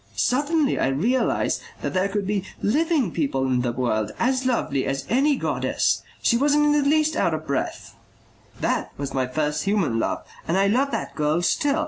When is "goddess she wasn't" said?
5.35-6.65